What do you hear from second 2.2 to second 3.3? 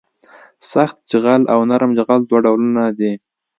دوه ډولونه دي